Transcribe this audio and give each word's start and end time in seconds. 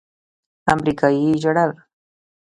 امريکايي 0.73 1.31
ژړل. 1.41 1.71